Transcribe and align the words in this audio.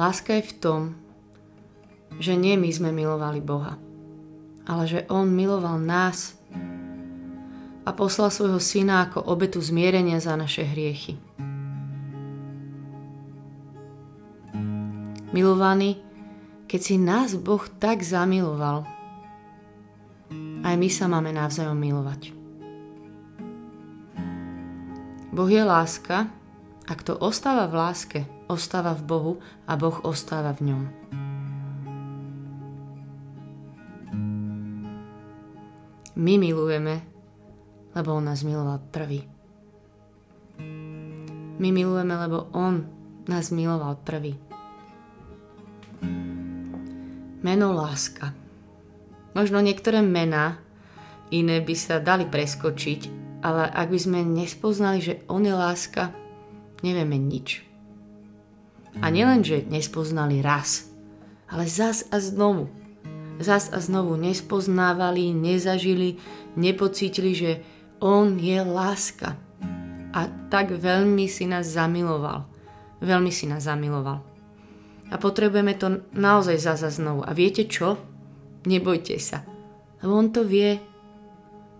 Láska 0.00 0.32
je 0.40 0.48
v 0.48 0.56
tom, 0.56 0.80
že 2.16 2.32
nie 2.32 2.56
my 2.56 2.72
sme 2.72 2.88
milovali 2.88 3.44
Boha, 3.44 3.76
ale 4.64 4.88
že 4.88 5.04
On 5.12 5.28
miloval 5.28 5.76
nás 5.76 6.40
a 7.84 7.92
poslal 7.92 8.32
svojho 8.32 8.56
syna 8.56 9.04
ako 9.04 9.28
obetu 9.28 9.60
zmierenia 9.60 10.16
za 10.16 10.40
naše 10.40 10.64
hriechy. 10.64 11.20
Milovaný, 15.36 16.00
keď 16.64 16.80
si 16.80 16.96
nás 16.96 17.36
Boh 17.36 17.60
tak 17.76 18.00
zamiloval, 18.00 18.88
aj 20.64 20.74
my 20.80 20.88
sa 20.88 21.12
máme 21.12 21.28
navzájom 21.28 21.76
milovať. 21.76 22.32
Boh 25.28 25.50
je 25.52 25.60
láska 25.60 26.32
a 26.88 26.92
kto 26.96 27.20
ostáva 27.20 27.68
v 27.68 27.76
láske, 27.76 28.39
ostáva 28.50 28.98
v 28.98 29.06
Bohu 29.06 29.32
a 29.70 29.78
Boh 29.78 29.94
ostáva 30.02 30.50
v 30.58 30.74
ňom. 30.74 30.82
My 36.20 36.34
milujeme, 36.36 37.00
lebo 37.94 38.18
On 38.18 38.24
nás 38.26 38.42
miloval 38.42 38.82
prvý. 38.90 39.24
My 41.60 41.70
milujeme, 41.72 42.12
lebo 42.18 42.50
On 42.52 42.84
nás 43.24 43.54
miloval 43.54 43.96
prvý. 44.02 44.36
Meno 47.40 47.72
láska. 47.72 48.36
Možno 49.32 49.64
niektoré 49.64 50.04
mená 50.04 50.60
iné 51.32 51.62
by 51.62 51.74
sa 51.78 52.02
dali 52.02 52.26
preskočiť, 52.28 53.00
ale 53.40 53.64
ak 53.70 53.88
by 53.88 53.98
sme 54.02 54.20
nespoznali, 54.26 54.98
že 55.00 55.14
On 55.30 55.40
je 55.40 55.54
láska, 55.54 56.12
nevieme 56.84 57.16
nič. 57.16 57.69
A 58.98 59.06
nielen, 59.14 59.46
že 59.46 59.62
nespoznali 59.70 60.42
raz, 60.42 60.90
ale 61.46 61.70
zas 61.70 62.02
a 62.10 62.18
znovu. 62.18 62.66
Zas 63.38 63.70
a 63.70 63.78
znovu 63.78 64.18
nespoznávali, 64.18 65.30
nezažili, 65.30 66.18
nepocítili, 66.58 67.32
že 67.32 67.52
On 68.02 68.34
je 68.34 68.58
láska. 68.60 69.38
A 70.10 70.26
tak 70.50 70.74
veľmi 70.74 71.30
si 71.30 71.46
nás 71.46 71.70
zamiloval. 71.70 72.50
Veľmi 72.98 73.30
si 73.30 73.46
nás 73.46 73.64
zamiloval. 73.64 74.20
A 75.10 75.14
potrebujeme 75.16 75.78
to 75.78 76.04
naozaj 76.12 76.58
zas 76.58 76.82
a 76.82 76.90
znovu. 76.90 77.22
A 77.22 77.30
viete 77.32 77.64
čo? 77.70 77.96
Nebojte 78.66 79.16
sa. 79.22 79.46
Lebo 80.02 80.12
On 80.18 80.28
to 80.28 80.42
vie. 80.44 80.82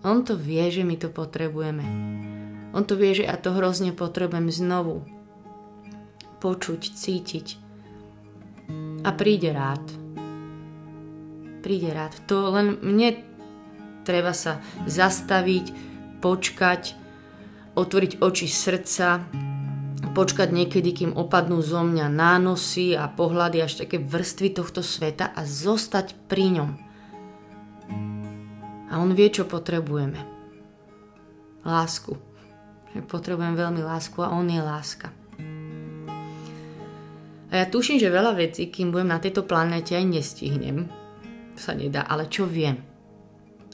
On 0.00 0.24
to 0.24 0.38
vie, 0.38 0.64
že 0.72 0.86
my 0.86 0.96
to 0.96 1.12
potrebujeme. 1.12 1.84
On 2.72 2.86
to 2.86 2.96
vie, 2.96 3.12
že 3.12 3.28
ja 3.28 3.36
to 3.36 3.52
hrozne 3.52 3.92
potrebujem 3.92 4.48
znovu 4.48 5.19
počuť, 6.40 6.80
cítiť. 6.96 7.46
A 9.04 9.10
príde 9.12 9.52
rád. 9.52 9.84
Príde 11.60 11.92
rád. 11.92 12.16
To 12.28 12.48
len 12.48 12.80
mne 12.80 13.20
treba 14.08 14.32
sa 14.32 14.64
zastaviť, 14.88 15.72
počkať, 16.24 16.96
otvoriť 17.76 18.12
oči 18.20 18.48
srdca, 18.48 19.24
počkať 20.12 20.48
niekedy, 20.50 20.90
kým 20.90 21.12
opadnú 21.14 21.60
zo 21.62 21.84
mňa 21.84 22.06
nánosy 22.10 22.96
a 22.96 23.06
pohľady 23.08 23.62
až 23.62 23.84
také 23.84 24.00
vrstvy 24.00 24.56
tohto 24.56 24.80
sveta 24.80 25.30
a 25.30 25.44
zostať 25.46 26.16
pri 26.26 26.60
ňom. 26.60 26.70
A 28.90 28.98
on 28.98 29.14
vie, 29.14 29.30
čo 29.30 29.46
potrebujeme. 29.46 30.18
Lásku. 31.62 32.18
Potrebujem 33.06 33.54
veľmi 33.54 33.86
lásku 33.86 34.18
a 34.18 34.34
on 34.34 34.50
je 34.50 34.58
láska. 34.58 35.19
A 37.50 37.58
ja 37.58 37.66
tuším, 37.66 37.98
že 37.98 38.14
veľa 38.14 38.38
vecí, 38.38 38.70
kým 38.70 38.94
budem 38.94 39.10
na 39.10 39.18
tejto 39.18 39.42
planete, 39.42 39.98
aj 39.98 40.06
nestihnem. 40.06 40.86
Sa 41.58 41.74
nedá, 41.74 42.06
ale 42.06 42.30
čo 42.30 42.46
viem. 42.46 42.78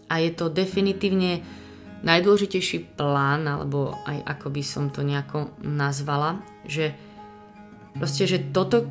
A 0.09 0.25
je 0.25 0.33
to 0.33 0.49
definitívne 0.49 1.45
najdôležitejší 2.01 2.97
plán, 2.97 3.45
alebo 3.45 3.93
aj 4.09 4.25
ako 4.25 4.47
by 4.49 4.63
som 4.65 4.89
to 4.89 5.05
nejako 5.05 5.53
nazvala, 5.61 6.41
že 6.65 6.97
proste, 8.01 8.25
že 8.25 8.49
toto, 8.49 8.89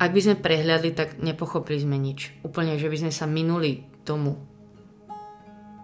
ak 0.00 0.10
by 0.10 0.20
sme 0.24 0.36
prehľadli, 0.40 0.96
tak 0.96 1.20
nepochopili 1.20 1.84
sme 1.84 2.00
nič. 2.00 2.32
Úplne, 2.40 2.80
že 2.80 2.88
by 2.88 2.96
sme 3.04 3.12
sa 3.12 3.28
minuli 3.28 3.84
tomu, 4.08 4.40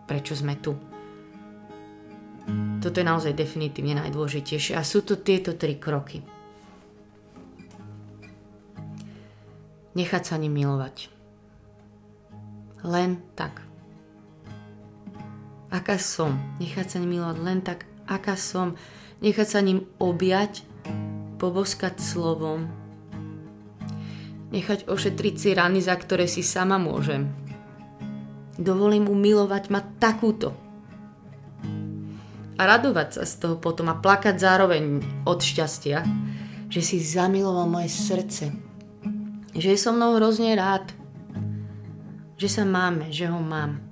prečo 0.08 0.32
sme 0.32 0.56
tu. 0.56 0.72
Toto 2.80 2.96
je 2.96 3.04
naozaj 3.04 3.36
definitívne 3.36 4.00
najdôležitejšie. 4.00 4.72
A 4.74 4.82
sú 4.82 5.04
to 5.04 5.20
tieto 5.20 5.54
tri 5.60 5.76
kroky. 5.76 6.39
Nechať 9.90 10.22
sa 10.22 10.38
ním 10.38 10.54
milovať. 10.54 11.10
Len 12.86 13.18
tak. 13.34 13.58
Aká 15.70 15.98
som. 15.98 16.38
Nechať 16.62 16.86
sa 16.86 16.96
ním 17.02 17.18
milovať 17.18 17.38
len 17.42 17.58
tak, 17.62 17.90
aká 18.06 18.38
som. 18.38 18.78
Nechať 19.18 19.48
sa 19.50 19.60
ním 19.60 19.86
objať, 19.98 20.62
poboskať 21.42 21.98
slovom. 21.98 22.70
Nechať 24.54 24.86
ošetriť 24.86 25.34
si 25.34 25.50
rany, 25.54 25.78
za 25.82 25.94
ktoré 25.98 26.30
si 26.30 26.46
sama 26.46 26.78
môžem. 26.78 27.30
Dovolím 28.58 29.10
mu 29.10 29.14
milovať 29.18 29.74
ma 29.74 29.82
takúto. 29.98 30.54
A 32.60 32.62
radovať 32.62 33.08
sa 33.18 33.22
z 33.24 33.34
toho 33.40 33.56
potom 33.56 33.88
a 33.88 33.96
plakať 33.96 34.36
zároveň 34.36 35.00
od 35.24 35.40
šťastia, 35.40 36.04
že 36.68 36.80
si 36.84 37.00
zamiloval 37.00 37.66
moje 37.66 37.88
srdce, 37.88 38.69
že 39.54 39.74
je 39.74 39.78
so 39.78 39.90
mnou 39.90 40.16
hrozne 40.18 40.54
rád, 40.54 40.90
že 42.40 42.48
sa 42.48 42.64
máme, 42.64 43.12
že 43.12 43.28
ho 43.28 43.38
mám. 43.42 43.82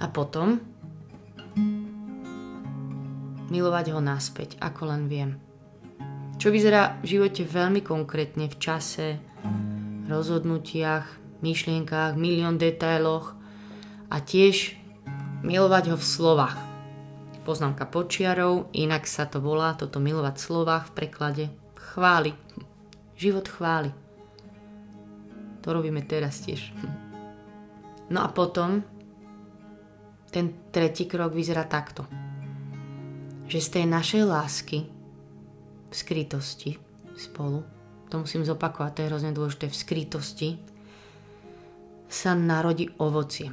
A 0.00 0.08
potom 0.08 0.62
milovať 3.50 3.92
ho 3.92 4.00
naspäť, 4.00 4.56
ako 4.62 4.82
len 4.88 5.02
viem. 5.10 5.36
Čo 6.40 6.48
vyzerá 6.48 6.96
v 7.04 7.18
živote 7.18 7.44
veľmi 7.44 7.84
konkrétne 7.84 8.48
v 8.48 8.56
čase, 8.56 9.20
rozhodnutiach, 10.08 11.04
myšlienkách, 11.44 12.16
milión 12.16 12.56
detailoch 12.56 13.36
a 14.08 14.16
tiež 14.24 14.78
milovať 15.44 15.92
ho 15.92 15.96
v 16.00 16.06
slovách. 16.06 16.56
Poznámka 17.44 17.84
počiarov, 17.88 18.72
inak 18.72 19.04
sa 19.04 19.28
to 19.28 19.40
volá, 19.40 19.76
toto 19.76 20.00
milovať 20.00 20.34
v 20.36 20.44
slovách 20.44 20.84
v 20.88 20.94
preklade, 20.96 21.44
chváli. 21.76 22.32
Život 23.20 23.52
chváli. 23.52 23.92
To 25.60 25.76
robíme 25.76 26.00
teraz 26.08 26.40
tiež. 26.40 26.72
No 28.08 28.24
a 28.24 28.32
potom 28.32 28.80
ten 30.32 30.72
tretí 30.72 31.04
krok 31.04 31.36
vyzerá 31.36 31.68
takto. 31.68 32.08
Že 33.44 33.58
z 33.60 33.68
tej 33.68 33.84
našej 33.92 34.22
lásky 34.24 34.78
v 35.90 35.94
skrytosti 35.94 36.80
spolu, 37.12 37.60
to 38.08 38.24
musím 38.24 38.40
zopakovať, 38.40 38.90
to 38.96 39.00
je 39.04 39.10
hrozne 39.12 39.36
dôležité, 39.36 39.68
v 39.68 39.76
skrytosti 39.76 40.48
sa 42.08 42.32
narodí 42.32 42.88
ovocie. 42.96 43.52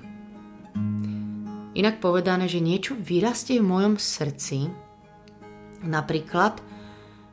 Inak 1.75 1.99
povedané, 1.99 2.47
že 2.47 2.63
niečo 2.63 2.95
vyrastie 2.95 3.59
v 3.59 3.67
mojom 3.67 3.99
srdci, 3.99 4.71
napríklad 5.83 6.63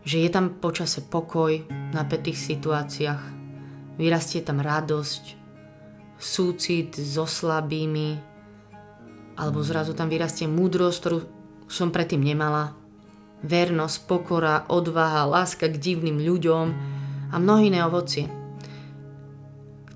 že 0.04 0.20
je 0.20 0.28
tam 0.28 0.60
počase 0.60 1.00
pokoj 1.00 1.64
v 1.64 1.92
napätých 1.96 2.36
situáciách, 2.36 3.22
vyrastie 3.96 4.44
tam 4.44 4.60
radosť, 4.60 5.40
súcit 6.20 6.92
so 6.94 7.24
slabými, 7.24 8.20
alebo 9.34 9.64
zrazu 9.64 9.96
tam 9.96 10.12
vyrastie 10.12 10.46
múdrosť, 10.46 10.98
ktorú 11.00 11.18
som 11.66 11.88
predtým 11.88 12.20
nemala, 12.20 12.76
vernosť, 13.40 13.96
pokora, 14.04 14.68
odvaha, 14.68 15.24
láska 15.24 15.68
k 15.72 15.80
divným 15.80 16.20
ľuďom 16.20 16.66
a 17.32 17.36
mnohé 17.40 17.72
iné 17.72 17.80
ovocie, 17.84 18.28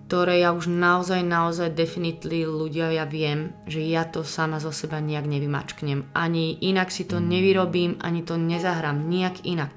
ktoré 0.09 0.41
ja 0.41 0.57
už 0.57 0.73
naozaj, 0.73 1.21
naozaj 1.21 1.77
definitely 1.77 2.49
ľudia, 2.49 2.97
ja 2.97 3.05
viem, 3.05 3.53
že 3.69 3.85
ja 3.85 4.09
to 4.09 4.25
sama 4.25 4.57
zo 4.57 4.73
seba 4.73 5.05
nejak 5.05 5.29
nevymačknem. 5.29 6.17
Ani 6.17 6.57
inak 6.65 6.89
si 6.89 7.05
to 7.05 7.21
nevyrobím, 7.21 8.01
ani 8.01 8.25
to 8.25 8.41
nezahrám, 8.41 9.05
nejak 9.05 9.45
inak 9.45 9.69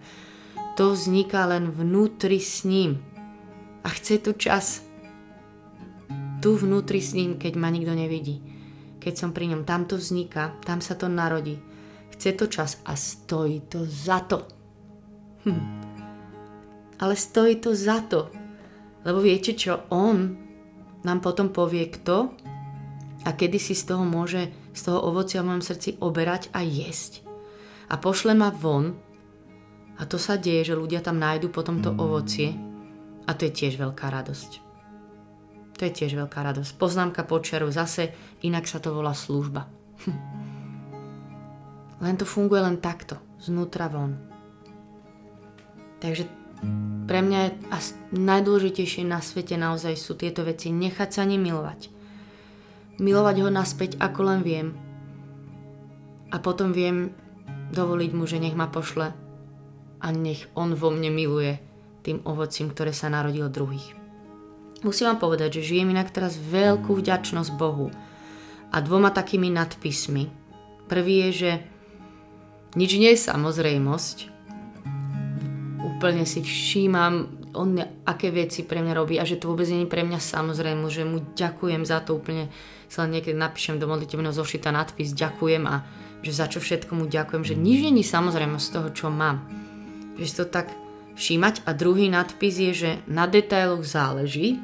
to 0.82 0.98
vzniká 0.98 1.46
len 1.46 1.70
vnútri 1.70 2.42
s 2.42 2.66
ním. 2.66 2.98
A 3.86 3.94
chce 3.94 4.18
tu 4.18 4.34
čas. 4.34 4.82
Tu 6.42 6.58
vnútri 6.58 6.98
s 6.98 7.14
ním, 7.14 7.38
keď 7.38 7.54
ma 7.54 7.70
nikto 7.70 7.94
nevidí. 7.94 8.42
Keď 8.98 9.14
som 9.14 9.30
pri 9.30 9.54
ňom, 9.54 9.62
tam 9.62 9.86
to 9.86 9.94
vzniká, 10.02 10.58
tam 10.66 10.82
sa 10.82 10.98
to 10.98 11.06
narodí. 11.06 11.62
Chce 12.18 12.34
to 12.34 12.50
čas 12.50 12.82
a 12.90 12.98
stojí 12.98 13.70
to 13.70 13.86
za 13.86 14.26
to. 14.26 14.42
Hm. 15.46 15.62
Ale 16.98 17.14
stojí 17.14 17.62
to 17.62 17.78
za 17.78 18.02
to. 18.02 18.34
Lebo 19.06 19.22
viete 19.22 19.54
čo, 19.54 19.86
on 19.94 20.34
nám 21.06 21.22
potom 21.22 21.54
povie 21.54 21.94
kto 21.94 22.34
a 23.22 23.30
kedy 23.38 23.62
si 23.62 23.78
z 23.78 23.86
toho 23.86 24.02
môže, 24.02 24.50
z 24.74 24.82
toho 24.82 24.98
ovocia 24.98 25.46
v 25.46 25.54
mojom 25.54 25.62
srdci 25.62 26.02
oberať 26.02 26.50
a 26.58 26.66
jesť. 26.66 27.22
A 27.94 28.02
pošle 28.02 28.34
ma 28.34 28.50
von, 28.50 29.11
a 30.02 30.04
to 30.10 30.18
sa 30.18 30.34
deje, 30.42 30.74
že 30.74 30.80
ľudia 30.80 31.06
tam 31.06 31.22
nájdu 31.22 31.54
potom 31.54 31.78
to 31.78 31.94
ovocie 31.94 32.58
A 33.30 33.38
to 33.38 33.46
je 33.46 33.54
tiež 33.54 33.78
veľká 33.78 34.10
radosť. 34.10 34.52
To 35.78 35.82
je 35.86 35.92
tiež 35.94 36.18
veľká 36.18 36.42
radosť. 36.42 36.74
Poznámka 36.82 37.22
počiaru 37.22 37.70
zase, 37.70 38.10
inak 38.42 38.66
sa 38.66 38.82
to 38.82 38.98
volá 38.98 39.14
služba. 39.14 39.70
Hm. 40.02 40.18
Len 42.02 42.16
to 42.18 42.26
funguje 42.26 42.66
len 42.66 42.82
takto, 42.82 43.22
znútra 43.38 43.86
von. 43.94 44.18
Takže 46.02 46.26
pre 47.06 47.22
mňa 47.22 47.40
je 47.46 47.52
najdôležitejšie 48.18 49.06
na 49.06 49.22
svete 49.22 49.54
naozaj 49.54 49.94
sú 50.02 50.18
tieto 50.18 50.42
veci. 50.42 50.74
Nechať 50.74 51.10
sa 51.14 51.30
ním 51.30 51.46
milovať. 51.46 51.94
Milovať 52.98 53.36
ho 53.46 53.50
naspäť, 53.54 54.02
ako 54.02 54.20
len 54.34 54.42
viem. 54.42 54.74
A 56.34 56.42
potom 56.42 56.74
viem 56.74 57.14
dovoliť 57.70 58.12
mu, 58.18 58.26
že 58.26 58.42
nech 58.42 58.58
ma 58.58 58.66
pošle 58.66 59.21
a 60.02 60.10
nech 60.10 60.50
on 60.58 60.74
vo 60.74 60.90
mne 60.90 61.14
miluje 61.14 61.62
tým 62.02 62.26
ovocím, 62.26 62.74
ktoré 62.74 62.92
sa 62.92 63.14
narodil 63.14 63.46
druhých. 63.48 63.94
Musím 64.82 65.14
vám 65.14 65.22
povedať, 65.22 65.62
že 65.62 65.78
žijem 65.78 65.94
inak 65.94 66.10
teraz 66.10 66.42
veľkú 66.42 66.98
vďačnosť 66.98 67.52
Bohu 67.54 67.94
a 68.74 68.78
dvoma 68.82 69.14
takými 69.14 69.54
nadpismi. 69.54 70.26
Prvý 70.90 71.30
je, 71.30 71.32
že 71.32 71.52
nič 72.74 72.98
nie 72.98 73.14
je 73.14 73.22
samozrejmosť. 73.22 74.18
Úplne 75.86 76.26
si 76.26 76.42
všímam, 76.42 77.46
on 77.54 77.78
aké 78.10 78.34
veci 78.34 78.66
pre 78.66 78.82
mňa 78.82 78.94
robí 78.98 79.22
a 79.22 79.28
že 79.28 79.38
to 79.38 79.54
vôbec 79.54 79.70
nie 79.70 79.86
je 79.86 79.94
pre 79.94 80.02
mňa 80.02 80.18
samozrejmo, 80.18 80.90
že 80.90 81.06
mu 81.06 81.22
ďakujem 81.38 81.86
za 81.86 82.02
to 82.02 82.18
úplne, 82.18 82.50
sa 82.90 83.06
len 83.06 83.22
niekedy 83.22 83.38
napíšem 83.38 83.78
do 83.78 83.86
modlitevného 83.86 84.34
zošita 84.34 84.74
nadpis 84.74 85.14
ďakujem 85.14 85.64
a 85.70 85.86
že 86.26 86.32
za 86.34 86.50
čo 86.50 86.58
všetko 86.58 86.98
mu 86.98 87.06
ďakujem, 87.06 87.44
že 87.44 87.56
nič 87.60 87.86
nie 87.86 88.02
je 88.02 88.10
samozrejmo 88.10 88.58
z 88.58 88.68
toho, 88.72 88.90
čo 88.90 89.08
mám. 89.14 89.61
Že 90.16 90.26
si 90.28 90.36
to 90.36 90.46
tak 90.48 90.68
všímať. 91.16 91.68
A 91.68 91.76
druhý 91.76 92.08
nadpis 92.08 92.56
je, 92.58 92.72
že 92.72 92.92
na 93.08 93.28
detailoch 93.28 93.84
záleží 93.86 94.60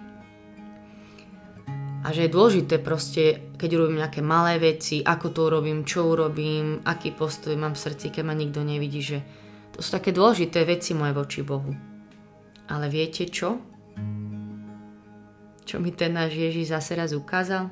a 2.08 2.16
že 2.16 2.24
je 2.24 2.36
dôležité 2.36 2.80
proste, 2.80 3.52
keď 3.60 3.70
robím 3.84 4.00
nejaké 4.00 4.24
malé 4.24 4.56
veci, 4.64 5.04
ako 5.04 5.28
to 5.36 5.40
urobím, 5.52 5.84
čo 5.84 6.08
urobím, 6.08 6.80
aký 6.88 7.12
postoj 7.12 7.52
mám 7.60 7.76
v 7.76 7.84
srdci, 7.84 8.16
keď 8.16 8.24
ma 8.24 8.32
nikto 8.32 8.64
nevidí, 8.64 9.04
že 9.04 9.20
to 9.76 9.84
sú 9.84 9.92
také 9.92 10.16
dôležité 10.16 10.64
veci 10.64 10.96
moje 10.96 11.12
voči 11.12 11.44
Bohu. 11.44 11.76
Ale 12.72 12.88
viete 12.88 13.28
čo? 13.28 13.60
Čo 15.68 15.84
mi 15.84 15.92
ten 15.92 16.16
náš 16.16 16.32
Ježiš 16.32 16.72
zase 16.72 16.96
raz 16.96 17.12
ukázal? 17.12 17.68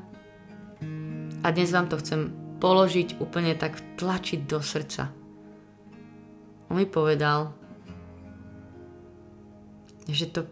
A 1.40 1.48
dnes 1.56 1.72
vám 1.72 1.88
to 1.88 1.96
chcem 2.04 2.36
položiť 2.60 3.24
úplne 3.24 3.56
tak 3.56 3.80
tlačiť 3.96 4.44
do 4.44 4.60
srdca. 4.60 5.16
On 6.68 6.76
mi 6.76 6.84
povedal, 6.84 7.56
že 10.10 10.30
to 10.30 10.46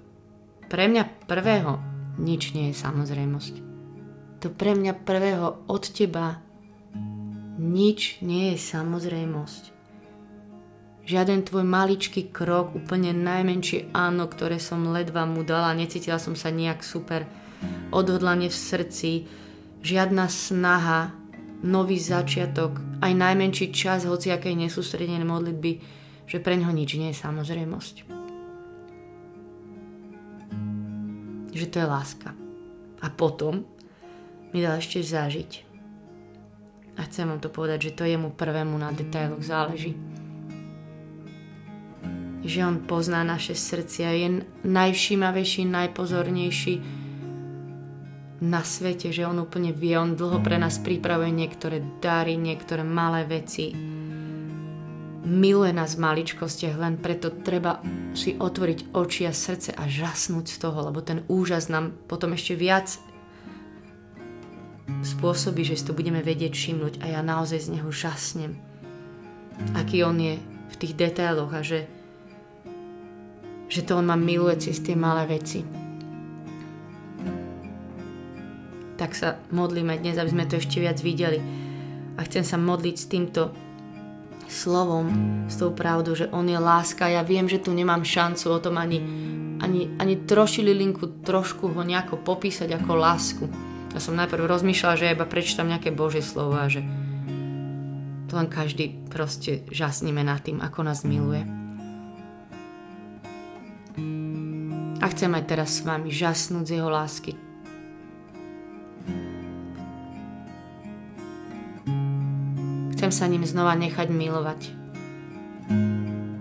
pre 0.70 0.90
mňa 0.90 1.28
prvého 1.30 1.78
nič 2.18 2.54
nie 2.58 2.74
je 2.74 2.76
samozrejmosť. 2.78 3.54
To 4.42 4.48
pre 4.52 4.76
mňa 4.76 4.94
prvého 5.06 5.64
od 5.70 5.84
teba 5.88 6.42
nič 7.58 8.20
nie 8.26 8.54
je 8.54 8.58
samozrejmosť. 8.60 9.64
Žiaden 11.04 11.44
tvoj 11.44 11.68
maličký 11.68 12.32
krok, 12.32 12.80
úplne 12.80 13.12
najmenšie 13.12 13.92
áno, 13.92 14.24
ktoré 14.32 14.56
som 14.56 14.88
ledva 14.96 15.28
mu 15.28 15.44
dala, 15.44 15.76
necítila 15.76 16.16
som 16.16 16.32
sa 16.32 16.48
nejak 16.48 16.80
super, 16.80 17.28
odhodlanie 17.92 18.48
v 18.48 18.56
srdci, 18.56 19.12
žiadna 19.84 20.32
snaha, 20.32 21.12
nový 21.64 22.00
začiatok, 22.00 22.80
aj 23.04 23.12
najmenší 23.20 23.76
čas 23.76 24.08
hociakej 24.08 24.56
nesústredenej 24.56 25.28
modlitby, 25.28 25.72
že 26.24 26.40
pre 26.40 26.56
ňo 26.56 26.72
nič 26.72 26.96
nie 26.96 27.12
je 27.12 27.20
samozrejmosť. 27.20 28.23
Že 31.54 31.70
to 31.70 31.80
je 31.80 31.88
láska. 31.88 32.34
A 33.00 33.08
potom 33.14 33.66
mi 34.54 34.60
dal 34.62 34.78
ešte 34.78 35.02
zažiť. 35.02 35.52
A 36.98 37.10
chcem 37.10 37.26
vám 37.26 37.42
to 37.42 37.50
povedať, 37.50 37.90
že 37.90 37.96
to 37.98 38.04
jemu 38.06 38.30
prvému 38.30 38.78
na 38.78 38.94
detailoch 38.94 39.42
záleží. 39.42 39.98
Že 42.44 42.60
on 42.68 42.78
pozná 42.86 43.26
naše 43.26 43.58
srdcia, 43.58 44.10
je 44.14 44.28
najvšímavejší, 44.68 45.64
najpozornejší 45.66 46.76
na 48.44 48.60
svete, 48.60 49.16
že 49.16 49.24
on 49.24 49.40
úplne 49.40 49.72
vie, 49.72 49.96
on 49.96 50.20
dlho 50.20 50.44
pre 50.44 50.60
nás 50.60 50.76
pripravuje 50.84 51.32
niektoré 51.32 51.80
dary, 52.04 52.36
niektoré 52.36 52.84
malé 52.84 53.24
veci, 53.24 53.72
miluje 55.24 55.72
nás 55.72 55.96
v 55.96 56.04
maličkostiach, 56.04 56.76
len 56.76 57.00
preto 57.00 57.32
treba 57.32 57.80
si 58.12 58.36
otvoriť 58.36 58.92
oči 58.92 59.24
a 59.24 59.34
srdce 59.34 59.72
a 59.72 59.88
žasnúť 59.88 60.46
z 60.52 60.58
toho, 60.60 60.80
lebo 60.92 61.00
ten 61.00 61.24
úžas 61.32 61.72
nám 61.72 61.96
potom 62.12 62.36
ešte 62.36 62.60
viac 62.60 63.00
spôsobí, 65.04 65.64
že 65.64 65.80
si 65.80 65.88
to 65.88 65.96
budeme 65.96 66.20
vedieť 66.20 66.52
všimnúť 66.52 66.94
a 67.00 67.20
ja 67.20 67.22
naozaj 67.24 67.60
z 67.68 67.72
neho 67.80 67.88
žasnem. 67.88 68.60
Aký 69.80 70.04
on 70.04 70.20
je 70.20 70.36
v 70.44 70.76
tých 70.76 70.94
detailoch 71.00 71.56
a 71.56 71.64
že, 71.64 71.88
že 73.72 73.82
to 73.88 73.96
on 73.96 74.12
ma 74.12 74.20
miluje 74.20 74.60
cez 74.60 74.84
tie 74.84 74.98
malé 74.98 75.24
veci. 75.40 75.64
Tak 79.00 79.12
sa 79.16 79.40
modlíme 79.56 79.96
dnes, 80.00 80.20
aby 80.20 80.32
sme 80.32 80.46
to 80.52 80.60
ešte 80.60 80.84
viac 80.84 81.00
videli. 81.00 81.40
A 82.14 82.22
chcem 82.28 82.46
sa 82.46 82.62
modliť 82.62 82.96
s 82.96 83.10
týmto 83.10 83.42
slovom, 84.54 85.10
s 85.50 85.58
tou 85.58 85.74
pravdou, 85.74 86.14
že 86.14 86.30
on 86.30 86.46
je 86.46 86.56
láska. 86.62 87.10
Ja 87.10 87.26
viem, 87.26 87.50
že 87.50 87.58
tu 87.58 87.74
nemám 87.74 88.06
šancu 88.06 88.54
o 88.54 88.62
tom 88.62 88.78
ani, 88.78 89.02
ani, 89.58 89.98
ani 89.98 90.30
trošili 90.30 90.70
linku 90.70 91.26
trošku 91.26 91.74
ho 91.74 91.82
nejako 91.82 92.22
popísať 92.22 92.78
ako 92.78 92.92
lásku. 92.94 93.46
Ja 93.94 94.00
som 94.02 94.14
najprv 94.14 94.46
rozmýšľala, 94.46 94.98
že 94.98 95.06
ja 95.10 95.16
iba 95.18 95.26
prečítam 95.26 95.70
nejaké 95.70 95.90
Božie 95.90 96.22
slovo 96.22 96.54
a 96.54 96.70
že 96.70 96.86
to 98.30 98.38
len 98.38 98.50
každý 98.50 98.94
proste 99.14 99.62
žasníme 99.70 100.26
nad 100.26 100.42
tým, 100.42 100.62
ako 100.62 100.80
nás 100.82 101.06
miluje. 101.06 101.46
A 104.98 105.06
chcem 105.12 105.30
aj 105.36 105.44
teraz 105.46 105.70
s 105.78 105.86
vami 105.86 106.10
žasnúť 106.10 106.66
z 106.66 106.74
jeho 106.80 106.90
lásky, 106.90 107.38
sa 113.14 113.30
ním 113.30 113.46
znova 113.46 113.78
nechať 113.78 114.10
milovať. 114.10 114.74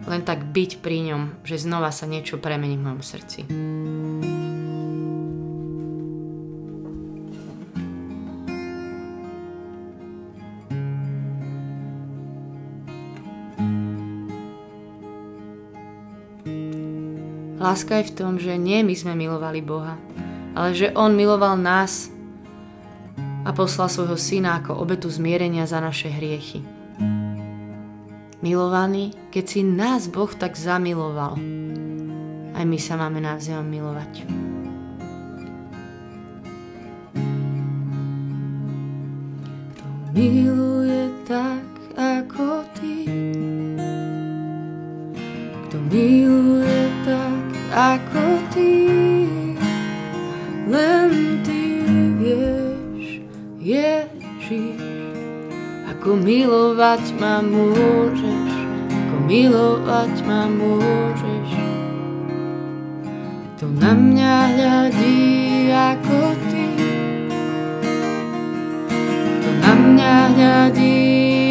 Len 0.09 0.23
tak 0.25 0.49
byť 0.57 0.81
pri 0.81 1.13
ňom, 1.13 1.23
že 1.45 1.61
znova 1.61 1.93
sa 1.93 2.09
niečo 2.09 2.41
premení 2.41 2.81
v 2.81 2.85
mojom 2.89 3.05
srdci. 3.05 3.41
Láska 17.63 18.01
je 18.01 18.09
v 18.11 18.17
tom, 18.17 18.33
že 18.41 18.57
nie 18.57 18.81
my 18.81 18.97
sme 18.97 19.13
milovali 19.13 19.61
Boha, 19.61 20.01
ale 20.57 20.73
že 20.73 20.91
On 20.97 21.13
miloval 21.13 21.55
nás 21.61 22.11
a 23.43 23.51
poslal 23.51 23.91
svojho 23.91 24.19
syna 24.19 24.63
ako 24.63 24.79
obetu 24.79 25.11
zmierenia 25.11 25.67
za 25.67 25.83
naše 25.83 26.11
hriechy. 26.11 26.63
Milovaný, 28.43 29.15
keď 29.31 29.45
si 29.47 29.61
nás 29.63 30.11
Boh 30.11 30.31
tak 30.35 30.59
zamiloval, 30.59 31.39
aj 32.53 32.65
my 32.67 32.79
sa 32.79 32.99
máme 32.99 33.23
navzájom 33.23 33.67
milovať. 33.67 34.52
Milovať 60.03 60.19
ma 60.27 60.51
môžeš. 60.51 61.51
To 63.63 63.67
na 63.79 63.95
mňa 63.95 64.35
hľadí 64.51 65.71
ako 65.71 66.35
ty, 66.51 66.67
to 69.39 69.51
na 69.63 69.73
mňa 69.79 70.17
hľadí 70.35 70.99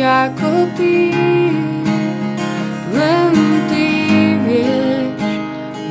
ako 0.04 0.68
ty, 0.76 1.16
len 2.92 3.32
ty 3.72 3.88
vieš, 4.44 5.24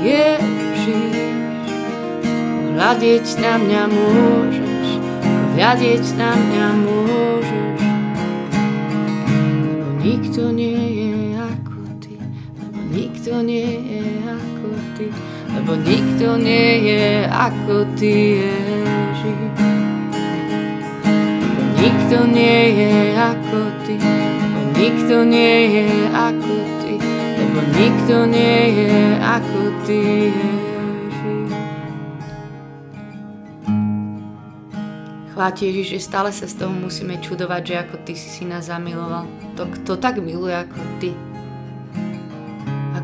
Ježiš, 0.05 1.17
hľadiť 2.76 3.26
na 3.40 3.52
mňa 3.57 3.83
môžeš 3.88 4.69
hľadiť 5.57 6.05
na 6.17 6.31
mňa 6.37 6.67
môžeš, 6.85 7.81
nikto 10.00 10.52
nie 10.57 10.79
nikto 13.30 13.46
nie 13.46 13.78
je 13.87 14.02
ako 14.26 14.68
ty, 14.99 15.06
lebo 15.54 15.72
nikto 15.78 16.34
nie 16.34 16.70
je 16.82 17.06
ako 17.30 17.87
ty, 17.94 18.42
Ježiš. 18.42 19.54
Lebo 21.38 21.62
nikto 21.78 22.18
nie 22.26 22.60
je 22.75 22.94
ako 23.14 23.60
ty, 23.87 23.94
lebo 24.02 24.60
nikto 24.75 25.16
nie 25.22 25.58
je 25.70 25.88
ako 26.10 26.56
ty, 26.82 26.92
lebo 27.38 27.58
nikto 27.78 28.16
nie 28.26 28.58
je 28.75 28.99
ako 29.22 29.62
ty, 29.87 30.00
Ježiš. 30.34 31.50
Ježiš, 35.38 35.87
že 35.87 35.99
stále 36.02 36.34
sa 36.34 36.50
z 36.50 36.66
toho 36.66 36.75
musíme 36.75 37.22
čudovať, 37.22 37.62
že 37.62 37.75
ako 37.78 37.96
ty 38.02 38.18
si 38.18 38.26
si 38.26 38.42
nás 38.42 38.66
zamiloval. 38.66 39.30
To 39.54 39.70
kto 39.70 40.02
tak 40.02 40.18
miluje 40.18 40.66
ako 40.66 40.82
ty? 40.99 41.14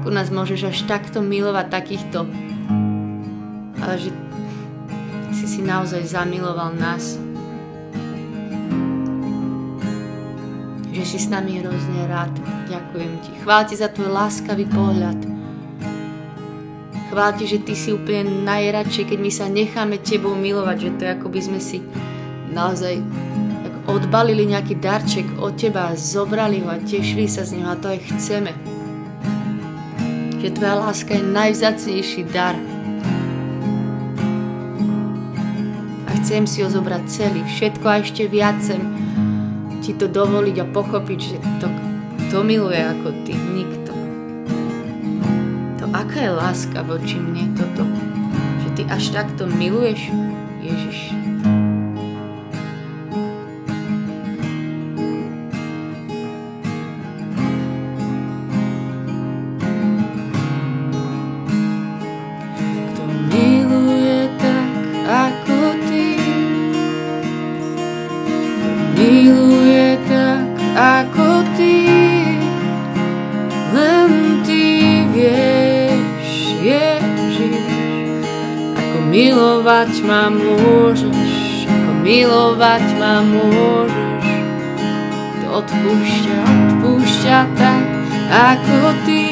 Ako 0.07 0.15
nás 0.15 0.31
môžeš 0.31 0.71
až 0.71 0.79
takto 0.87 1.19
milovať 1.19 1.67
takýchto? 1.67 2.31
Ale 3.83 3.99
že 3.99 4.15
si 5.35 5.51
si 5.51 5.67
naozaj 5.67 6.07
zamiloval 6.07 6.79
nás. 6.79 7.19
Že 10.95 11.03
si 11.03 11.19
s 11.19 11.27
nami 11.27 11.59
hrozne 11.59 12.07
rád. 12.07 12.31
Ďakujem 12.71 13.13
ti. 13.19 13.35
Chvála 13.43 13.67
ti 13.67 13.75
za 13.75 13.91
tvoj 13.91 14.15
láskavý 14.15 14.71
pohľad. 14.71 15.19
Chvála 17.11 17.33
ti, 17.35 17.51
že 17.51 17.67
ty 17.67 17.75
si 17.75 17.91
úplne 17.91 18.47
najradšej, 18.47 19.11
keď 19.11 19.19
my 19.19 19.31
sa 19.35 19.51
necháme 19.51 19.99
tebou 19.99 20.39
milovať, 20.39 20.87
že 20.87 20.91
to 20.95 21.03
je 21.03 21.11
ako 21.19 21.27
by 21.35 21.41
sme 21.43 21.59
si 21.59 21.83
naozaj 22.55 23.03
odbalili 23.91 24.47
nejaký 24.55 24.79
darček 24.79 25.27
od 25.43 25.59
teba 25.59 25.99
zobrali 25.99 26.63
ho 26.63 26.71
a 26.71 26.79
tešili 26.79 27.27
sa 27.27 27.43
z 27.43 27.59
neho 27.59 27.75
a 27.75 27.81
to 27.83 27.91
aj 27.91 28.07
chceme. 28.07 28.76
Že 30.47 30.63
tvoja 30.63 30.79
láska 30.79 31.11
je 31.11 31.27
najvzácnejší 31.27 32.31
dar. 32.31 32.55
A 36.07 36.11
chcem 36.23 36.47
si 36.47 36.63
ho 36.63 36.71
zobrať 36.71 37.03
celý, 37.11 37.43
všetko 37.43 37.83
a 37.83 37.99
ešte 37.99 38.31
viac 38.31 38.63
chcem 38.63 38.79
ti 39.83 39.91
to 39.99 40.07
dovoliť 40.07 40.63
a 40.63 40.71
pochopiť, 40.71 41.19
že 41.19 41.37
to, 41.59 41.67
to 42.31 42.47
miluje 42.47 42.79
ako 42.79 43.11
ty, 43.27 43.35
nikto. 43.35 43.91
To 45.83 45.91
aká 45.91 46.31
je 46.31 46.31
láska 46.31 46.79
voči 46.87 47.19
mne 47.19 47.51
toto, 47.59 47.83
že 48.63 48.69
ty 48.79 48.83
až 48.87 49.19
takto 49.19 49.51
miluješ 49.51 50.15
Ježiš. 50.63 51.26
Milovať 82.67 82.87
ma 82.99 83.23
môžeš. 83.23 84.27
To 85.39 85.47
odpúšťa, 85.63 86.39
odpúšťa 86.43 87.39
tak, 87.55 87.85
ako 88.27 88.79
ty. 89.07 89.25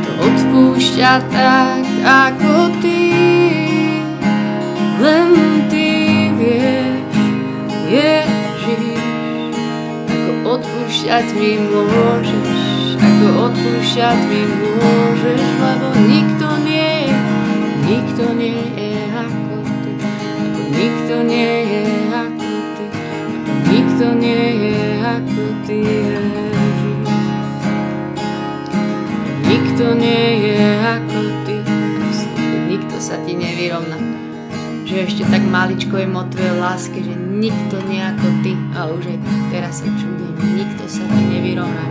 To 0.00 0.10
odpúšťa 0.32 1.14
tak, 1.28 1.84
ako 2.00 2.72
ty. 2.80 3.04
Len 4.96 5.28
ty 5.68 5.88
vieš, 6.40 7.12
Ježiš, 7.92 9.04
ako 10.08 10.56
odpúšťať 10.56 11.26
mi 11.36 11.52
môžeš, 11.68 12.96
ako 12.96 13.26
odpúšťať 13.50 14.18
mi 14.24 14.42
môžeš, 14.48 15.42
lebo 15.60 15.88
nikto 16.08 16.48
nie 16.64 17.12
Nikto 17.82 18.32
nie 18.32 18.81
nikto 20.72 21.14
nie 21.22 21.52
je 21.68 21.84
ako 22.08 22.52
ty, 22.76 22.84
nikto 23.68 24.06
nie 24.16 24.44
je 24.56 24.80
ako 25.04 25.44
ty, 25.68 25.76
Ježiš. 25.84 27.08
Nikto 29.44 29.84
nie 30.00 30.24
je 30.48 30.56
ako 30.80 31.20
ty, 31.44 31.56
nikto 32.72 32.96
sa 32.96 33.20
ti 33.20 33.36
nevyrovná. 33.36 34.00
Že 34.88 34.96
ešte 35.08 35.22
tak 35.28 35.44
maličko 35.44 36.00
je 36.00 36.08
mo 36.08 36.24
tvoje 36.28 36.52
láske, 36.56 36.98
že 37.04 37.14
nikto 37.16 37.80
nie 37.88 38.00
ako 38.00 38.28
ty, 38.40 38.52
a 38.76 38.88
už 38.88 39.12
aj 39.12 39.18
teraz 39.52 39.84
sa 39.84 39.88
čudujem, 39.92 40.36
nikto 40.56 40.84
sa 40.88 41.04
ti 41.04 41.20
nevyrovná, 41.32 41.84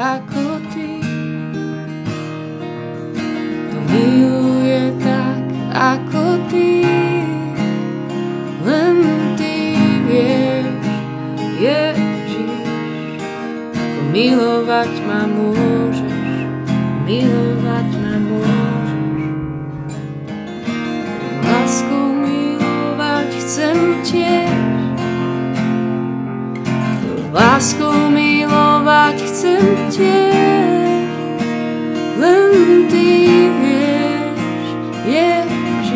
my 0.00 0.16
ľudí. 0.32 1.00
Milovať 14.10 14.90
ma 15.06 15.22
môžeš, 15.22 16.02
milovať 17.06 17.90
ma 18.02 18.14
môžeš. 18.26 19.94
Lásku 21.46 22.00
milovať 22.18 23.28
chcem 23.38 23.78
tiež. 24.02 24.50
Lásku 27.30 27.88
milovať 28.10 29.16
chcem 29.30 29.79
tiež. 29.90 31.10
Len 32.20 32.86
ty 32.86 33.10
vieš, 33.58 34.68
Ježiš. 35.02 35.88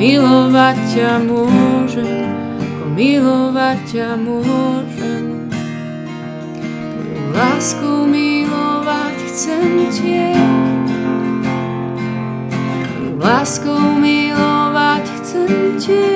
Milovať 0.00 0.76
ťa 0.90 1.12
môžem, 1.22 2.26
milovať 2.96 3.78
ťa 3.92 4.10
môžem. 4.18 5.48
Lásku 7.34 8.08
milovať 8.08 9.16
chcem 9.30 9.70
tiež. 9.90 10.88
Lásku 13.18 13.74
milovať 14.00 15.04
chcem 15.18 15.52
tiež. 15.78 16.13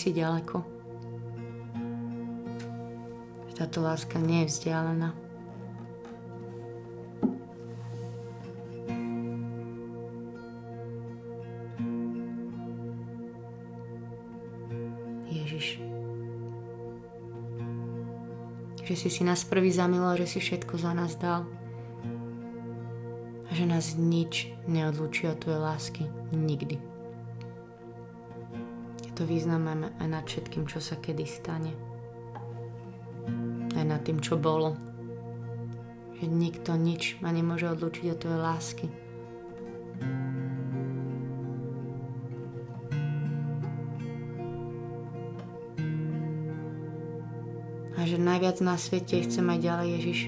Si 0.00 0.16
ďaleko. 0.16 0.64
Táto 3.60 3.84
láska 3.84 4.16
nie 4.16 4.48
je 4.48 4.56
vzdialená. 4.56 5.12
Ježiš. 15.28 15.84
Že 18.80 18.94
si 18.96 19.08
si 19.12 19.20
nás 19.28 19.44
prvý 19.44 19.68
zamiloval, 19.68 20.24
že 20.24 20.32
si 20.32 20.38
všetko 20.40 20.80
za 20.80 20.96
nás 20.96 21.20
dal. 21.20 21.44
A 23.44 23.50
že 23.52 23.68
nás 23.68 24.00
nič 24.00 24.48
neodlučí 24.64 25.28
od 25.28 25.36
tvojej 25.36 25.60
lásky. 25.60 26.08
Nikdy 26.32 26.89
to 29.20 29.28
vyznamenáme 29.28 29.92
aj 30.00 30.08
nad 30.08 30.24
všetkým, 30.24 30.64
čo 30.64 30.80
sa 30.80 30.96
kedy 30.96 31.28
stane. 31.28 31.76
Aj 33.76 33.84
nad 33.84 34.00
tým, 34.00 34.16
čo 34.16 34.40
bolo. 34.40 34.80
Že 36.16 36.24
nikto 36.24 36.72
nič 36.80 37.20
ma 37.20 37.28
nemôže 37.28 37.68
odlučiť 37.68 38.16
od 38.16 38.16
tvojej 38.16 38.40
lásky. 38.40 38.86
A 47.92 48.08
že 48.08 48.16
najviac 48.16 48.56
na 48.64 48.80
svete 48.80 49.20
chcem 49.20 49.44
aj 49.44 49.60
ďalej 49.60 49.88
Ježiš 50.00 50.20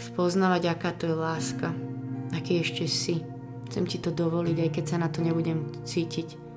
spoznávať, 0.00 0.72
aká 0.72 0.96
to 0.96 1.12
je 1.12 1.12
láska, 1.12 1.76
aký 2.32 2.64
ešte 2.64 2.88
si. 2.88 3.20
Chcem 3.68 3.84
ti 3.84 4.00
to 4.00 4.08
dovoliť, 4.08 4.56
aj 4.64 4.70
keď 4.72 4.84
sa 4.88 4.96
na 4.96 5.12
to 5.12 5.20
nebudem 5.20 5.68
cítiť. 5.84 6.47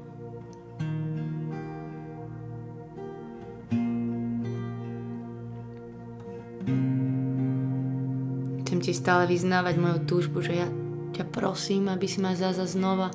Ti 8.92 9.00
stále 9.00 9.24
vyznávať 9.24 9.80
moju 9.80 10.04
túžbu, 10.04 10.44
že 10.44 10.52
ja 10.52 10.68
ťa 11.16 11.32
prosím, 11.32 11.88
aby 11.88 12.12
si 12.12 12.20
ma 12.20 12.36
zaza 12.36 12.68
znova 12.68 13.08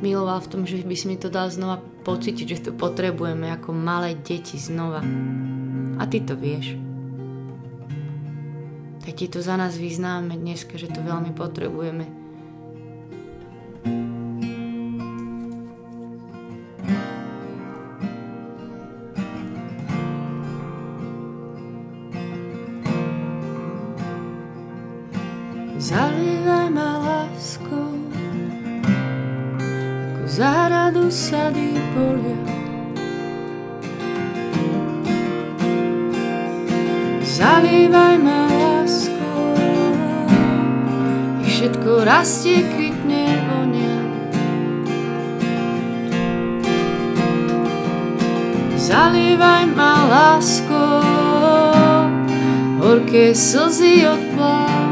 miloval 0.00 0.40
v 0.40 0.48
tom, 0.48 0.64
že 0.64 0.80
by 0.80 0.96
si 0.96 1.04
mi 1.04 1.20
to 1.20 1.28
dal 1.28 1.52
znova 1.52 1.84
pocítiť, 2.00 2.46
že 2.48 2.64
to 2.64 2.70
potrebujeme 2.72 3.52
ako 3.52 3.76
malé 3.76 4.16
deti 4.16 4.56
znova. 4.56 5.04
A 6.00 6.02
ty 6.08 6.24
to 6.24 6.32
vieš. 6.32 6.80
Tak 9.04 9.12
ti 9.20 9.28
to 9.28 9.44
za 9.44 9.60
nás 9.60 9.76
vyznáme 9.76 10.32
dneska, 10.40 10.80
že 10.80 10.88
to 10.88 11.04
veľmi 11.04 11.36
potrebujeme. 11.36 12.19
que 53.10 53.34
sozinho 53.34 54.10
eu 54.10 54.36
paro. 54.36 54.89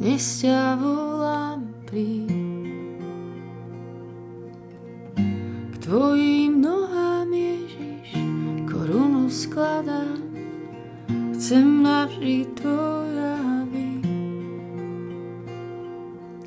Dnes 0.00 0.40
ťa 0.40 0.80
volám 0.80 1.60
príď. 1.84 2.32
K 5.68 5.74
tvojim 5.76 6.56
nohám 6.56 7.28
Ježiš, 7.28 8.16
korunu 8.64 9.28
skladám, 9.28 10.24
chcem 11.36 11.84
navždy 11.84 12.48
tvoja 12.56 13.68
byť. 13.68 14.04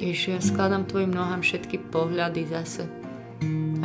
Ježiš, 0.01 0.23
ja 0.33 0.41
skladám 0.41 0.89
tvojim 0.89 1.13
nohám 1.13 1.45
všetky 1.45 1.77
pohľady 1.93 2.49
zase 2.49 2.89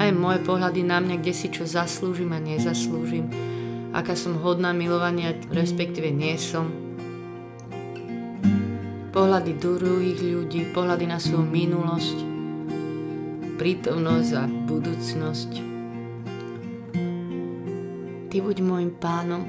aj 0.01 0.17
moje 0.17 0.41
pohľady 0.49 0.81
na 0.81 1.05
mňa, 1.05 1.21
kde 1.21 1.35
si 1.37 1.53
čo 1.53 1.69
zaslúžim 1.69 2.33
a 2.33 2.41
nezaslúžim, 2.41 3.29
aká 3.93 4.17
som 4.17 4.41
hodná 4.41 4.73
milovania, 4.73 5.37
respektíve 5.53 6.09
nie 6.09 6.41
som. 6.41 6.88
Pohľady 9.19 9.59
druhých 9.59 10.23
ľudí, 10.23 10.71
pohľady 10.71 11.11
na 11.11 11.19
svoju 11.19 11.43
minulosť, 11.43 12.23
prítomnosť 13.59 14.31
a 14.39 14.47
budúcnosť. 14.47 15.51
Ty 18.31 18.37
buď 18.39 18.57
môjim 18.63 18.95
pánom, 18.95 19.43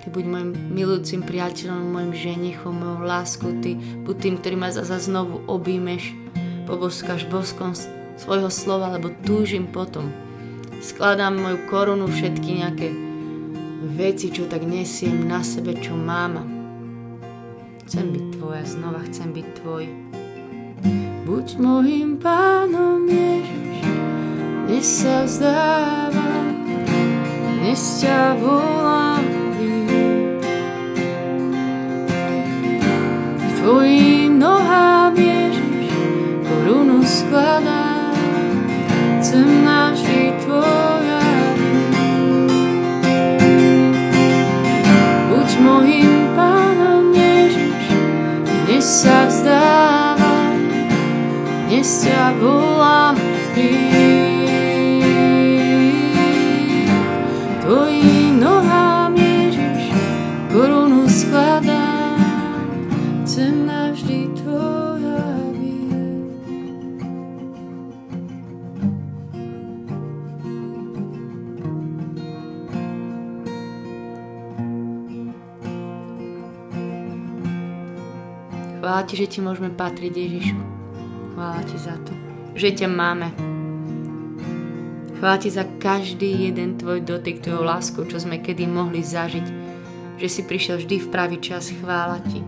Ty 0.00 0.06
buď 0.08 0.24
môjim 0.24 0.50
milujúcim 0.72 1.20
priateľom, 1.20 1.92
môjim 1.92 2.16
ženichom, 2.16 2.80
mojou 2.80 3.04
láskou, 3.04 3.60
Ty 3.60 3.76
buď 4.08 4.16
tým, 4.16 4.34
ktorý 4.40 4.56
ma 4.56 4.72
zase 4.72 5.04
znovu 5.04 5.44
objímeš, 5.52 6.16
poboskáš 6.64 7.28
boskom 7.28 7.76
svojho 8.16 8.48
slova, 8.48 8.88
lebo 8.88 9.12
túžim 9.20 9.68
potom. 9.68 10.08
Skladám 10.80 11.36
moju 11.36 11.60
korunu, 11.68 12.08
všetky 12.08 12.64
nejaké 12.64 12.88
veci, 14.00 14.32
čo 14.32 14.48
tak 14.48 14.64
nesiem 14.64 15.28
na 15.28 15.44
sebe, 15.44 15.76
čo 15.76 15.92
mám. 15.92 16.61
Chcem 17.92 18.08
byť 18.08 18.26
tvoja, 18.40 18.64
znova 18.64 19.04
chcem 19.04 19.36
byť 19.36 19.48
tvoj. 19.60 19.84
Buď 21.28 21.46
môjim 21.60 22.16
pánom 22.16 23.04
Ježiš, 23.04 23.84
dnes 24.64 24.86
sa 24.88 25.28
vzdávam, 25.28 26.56
dnes 27.60 28.00
ťa 28.00 28.40
volám 28.40 29.24
k 33.36 33.48
tvojim 33.60 34.40
nohám 34.40 35.12
Ježiš, 35.12 35.92
korunu 36.48 37.04
skladám 37.04 38.16
chcem 39.20 39.68
nažiť 39.68 40.34
Tvoja 40.48 40.81
dnes 51.82 52.06
ťa 52.06 52.38
volám. 52.38 53.18
Tvojim 57.58 58.38
nohám 58.38 59.18
Ježiš, 59.18 59.90
korunu 60.54 61.10
skladám, 61.10 62.70
chcem 63.26 63.66
navždy 63.66 64.30
Chvála 78.78 79.02
Ti, 79.02 79.14
že 79.18 79.26
Ti 79.26 79.38
môžeme 79.42 79.74
patriť, 79.74 80.14
Ježišu. 80.14 80.81
Chvála 81.42 81.66
Ti 81.66 81.74
za 81.74 81.98
to, 82.06 82.14
že 82.54 82.70
ťa 82.70 82.86
máme. 82.86 83.34
Chvála 85.18 85.42
Ti 85.42 85.50
za 85.50 85.66
každý 85.82 86.46
jeden 86.46 86.78
Tvoj 86.78 87.02
dotyk, 87.02 87.42
Tvojou 87.42 87.66
láskou, 87.66 88.06
čo 88.06 88.22
sme 88.22 88.38
kedy 88.38 88.70
mohli 88.70 89.02
zažiť. 89.02 89.46
Že 90.22 90.28
si 90.30 90.42
prišiel 90.46 90.78
vždy 90.78 91.02
v 91.02 91.10
pravý 91.10 91.42
čas. 91.42 91.74
Chvála 91.74 92.22
Ti. 92.30 92.46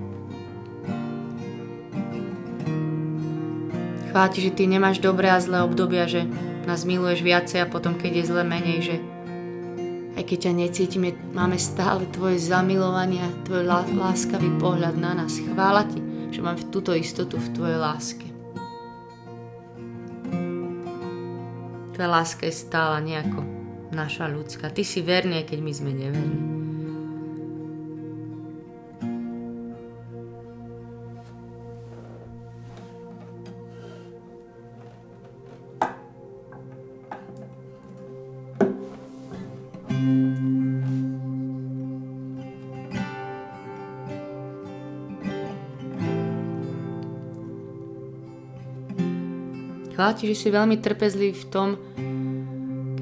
Chvála 4.15 4.29
Ti, 4.31 4.39
že 4.47 4.55
Ty 4.55 4.63
nemáš 4.71 5.03
dobré 5.03 5.27
a 5.27 5.43
zlé 5.43 5.67
obdobia, 5.67 6.07
že 6.07 6.31
nás 6.63 6.87
miluješ 6.87 7.27
viacej 7.27 7.67
a 7.67 7.71
potom, 7.75 7.99
keď 7.99 8.23
je 8.23 8.29
zle 8.31 8.47
menej, 8.47 8.79
že 8.79 8.97
aj 10.15 10.23
keď 10.23 10.39
ťa 10.39 10.53
necítime, 10.55 11.19
máme 11.35 11.59
stále 11.59 12.07
Tvoje 12.15 12.39
zamilovanie, 12.39 13.27
Tvoj 13.43 13.91
láskavý 13.99 14.55
pohľad 14.63 14.95
na 14.95 15.19
nás. 15.19 15.43
Chvála 15.43 15.83
Ti, 15.83 15.99
že 16.31 16.39
mám 16.39 16.55
túto 16.71 16.95
istotu 16.95 17.43
v 17.43 17.51
Tvojej 17.59 17.81
láske. 17.83 18.34
Tvoja 21.95 22.11
láska 22.11 22.51
je 22.51 22.55
stála 22.59 22.99
nejako 22.99 23.47
naša 23.95 24.27
ľudská. 24.27 24.67
Ty 24.75 24.83
si 24.83 24.99
verný, 24.99 25.47
keď 25.47 25.59
my 25.63 25.73
sme 25.73 25.91
neverní. 25.95 26.54
Ti, 50.15 50.31
že 50.31 50.47
si 50.47 50.49
veľmi 50.55 50.79
trpezlivý 50.79 51.35
v 51.35 51.47
tom, 51.51 51.69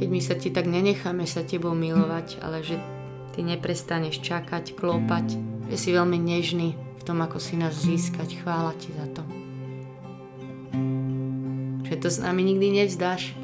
keď 0.01 0.09
my 0.09 0.21
sa 0.25 0.33
ti 0.33 0.49
tak 0.49 0.65
nenecháme 0.65 1.29
sa 1.29 1.45
tebou 1.45 1.77
milovať, 1.77 2.41
ale 2.41 2.65
že 2.65 2.81
ty 3.37 3.45
neprestaneš 3.45 4.25
čakať, 4.25 4.73
klopať, 4.73 5.37
že 5.69 5.77
si 5.77 5.93
veľmi 5.93 6.17
nežný 6.17 6.73
v 6.73 7.03
tom, 7.05 7.21
ako 7.21 7.37
si 7.37 7.61
nás 7.61 7.77
získať. 7.77 8.41
Chvála 8.41 8.73
ti 8.81 8.97
za 8.97 9.07
to. 9.13 9.23
Že 11.85 11.95
to 12.01 12.09
s 12.09 12.19
nami 12.25 12.49
nikdy 12.49 12.81
nevzdáš. 12.81 13.37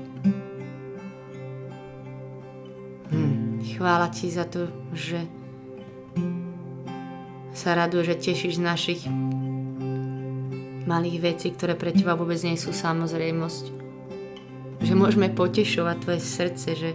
Hm, 3.13 3.69
chvála 3.77 4.09
ti 4.09 4.33
za 4.33 4.49
to, 4.49 4.73
že 4.97 5.29
sa 7.53 7.77
raduje, 7.77 8.17
že 8.17 8.33
tešíš 8.33 8.57
z 8.57 8.65
našich 8.65 9.03
malých 10.89 11.21
vecí, 11.21 11.53
ktoré 11.53 11.77
pre 11.77 11.93
teba 11.93 12.17
vôbec 12.17 12.41
nie 12.41 12.57
sú 12.57 12.73
samozrejmosť 12.73 13.89
že 14.79 14.95
môžeme 14.95 15.27
potešovať 15.31 15.97
tvoje 16.01 16.21
srdce, 16.23 16.69
že 16.79 16.91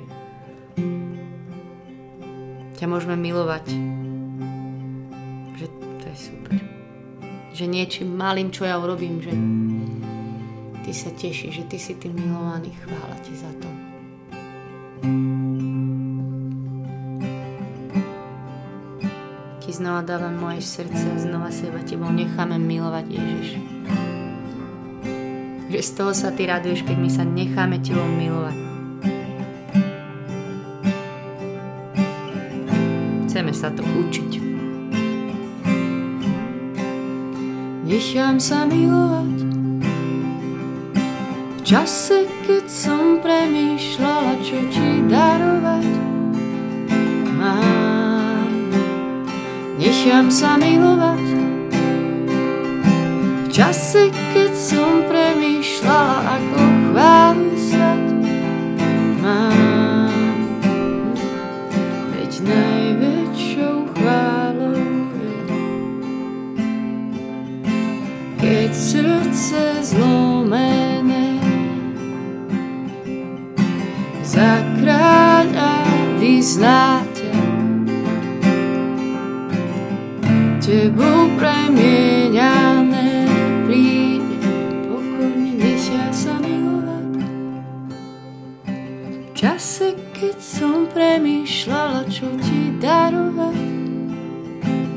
ťa 2.80 2.86
môžeme 2.88 3.20
milovať. 3.20 3.66
Že 5.60 5.66
to 6.00 6.06
je 6.08 6.18
super. 6.18 6.60
Že 7.52 7.66
niečím 7.68 8.16
malým, 8.16 8.50
čo 8.56 8.64
ja 8.64 8.80
urobím, 8.80 9.20
že 9.20 9.34
ty 10.88 10.92
sa 10.96 11.12
tešíš, 11.12 11.60
že 11.60 11.64
ty 11.68 11.78
si 11.80 11.94
tým 12.00 12.16
milovaný. 12.16 12.72
Chvála 12.88 13.18
ti 13.20 13.34
za 13.36 13.52
to. 13.60 13.70
Ti 19.64 19.70
znova 19.72 20.08
dávam 20.08 20.36
moje 20.40 20.64
srdce 20.64 21.20
znova 21.20 21.52
seba 21.52 21.84
tebou 21.84 22.12
necháme 22.12 22.56
milovať 22.60 23.06
Ježiš 23.12 23.73
že 25.74 25.82
z 25.82 25.92
toho 25.98 26.14
sa 26.14 26.30
ty 26.30 26.46
raduješ, 26.46 26.86
keď 26.86 26.98
my 27.02 27.10
sa 27.10 27.26
necháme 27.26 27.82
tebou 27.82 28.06
milovať. 28.06 28.58
Chceme 33.26 33.50
sa 33.50 33.74
to 33.74 33.82
učiť. 33.82 34.32
Nechám 37.90 38.38
sa 38.38 38.70
milovať 38.70 39.34
v 41.58 41.62
čase, 41.66 42.30
keď 42.46 42.66
som 42.70 43.18
premýšľala, 43.26 44.46
čo 44.46 44.62
ti 44.70 45.02
darovať 45.10 45.90
mám. 47.34 48.54
Nechám 49.82 50.30
sa 50.30 50.54
milovať 50.54 51.26
v 53.42 53.48
čase, 53.50 54.14
keď 54.38 54.43
som 54.64 55.04
premýšľala, 55.12 56.40
ako 56.40 56.62
chválu 56.88 57.52
svet 57.60 58.08
mám. 59.20 60.40
Veď 62.16 62.32
najväčšou 62.48 63.76
chválou 63.92 64.88
je, 65.20 65.36
keď 68.40 68.72
srdce 68.72 69.84
zlomené 69.84 71.44
za 74.24 74.64
kráľa 74.80 75.76
vyznáte, 76.24 77.36
tebou 80.64 81.28
premieňané 81.36 82.03
premýšľala, 91.04 92.08
čo 92.08 92.32
ti 92.40 92.72
darovať 92.80 93.60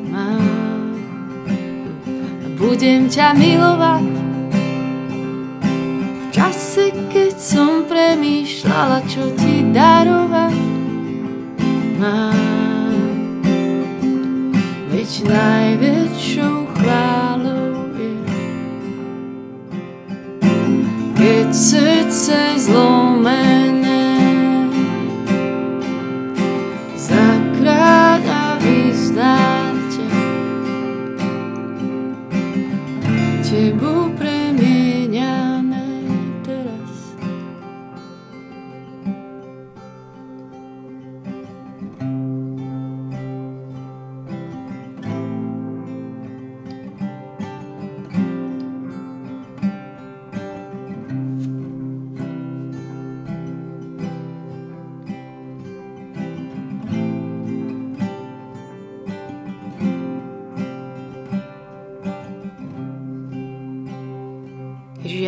mám. 0.07 0.95
Budem 2.55 3.11
ťa 3.11 3.35
milovať 3.35 4.07
v 5.99 6.25
čase, 6.31 6.95
keď 7.11 7.35
som 7.35 7.83
premýšľala, 7.90 9.03
čo 9.11 9.35
ti 9.35 9.66
darovať 9.75 10.55
mám. 11.99 12.38
Veď 14.95 15.11
najväčšou 15.27 16.57
chválou 16.71 17.90
je, 17.99 18.14
keď 21.19 21.49
srdce 21.51 22.38
zlomené 22.62 23.56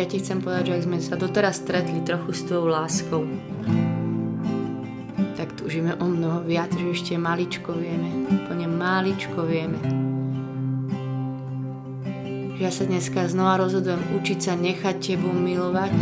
ti 0.09 0.17
chcem 0.17 0.41
povedať, 0.41 0.73
že 0.73 0.75
ak 0.81 0.85
sme 0.89 0.97
sa 0.97 1.13
doteraz 1.21 1.61
stretli 1.61 2.01
trochu 2.01 2.33
s 2.33 2.41
tvojou 2.49 2.65
láskou, 2.65 3.29
tak 5.37 5.53
túžime 5.53 5.93
o 6.01 6.09
mnoho 6.09 6.41
viac, 6.41 6.73
že 6.73 6.81
ešte 6.81 7.13
maličko 7.13 7.77
vieme, 7.77 8.25
úplne 8.25 8.65
maličko 8.65 9.45
vieme. 9.45 9.77
Že 12.57 12.61
ja 12.65 12.71
sa 12.73 12.89
dneska 12.89 13.29
znova 13.29 13.61
rozhodujem 13.61 14.01
učiť 14.17 14.39
sa 14.41 14.57
nechať 14.57 14.95
tebou 14.97 15.29
milovať. 15.29 15.93